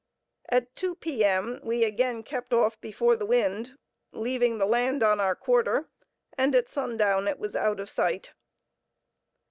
At 0.49 0.75
two 0.75 0.95
P.M., 0.95 1.59
we 1.61 1.83
again 1.83 2.23
kept 2.23 2.53
off 2.55 2.81
before 2.81 3.15
the 3.15 3.27
wind, 3.27 3.77
leaving 4.11 4.57
the 4.57 4.65
land 4.65 5.03
on 5.03 5.19
our 5.19 5.35
quarter, 5.35 5.91
and 6.35 6.55
at 6.55 6.67
sundown 6.67 7.27
it 7.27 7.37
was 7.37 7.55
out 7.55 7.79
of 7.79 7.87
sight. 7.87 8.31